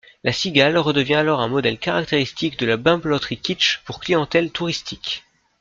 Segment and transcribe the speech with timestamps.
[0.23, 5.25] La cigale redevient alors un modèle caractéristique de la bimbeloterie kitsch pour clientèle touristique.